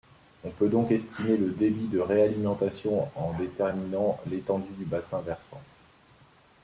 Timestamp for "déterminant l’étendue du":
3.37-4.83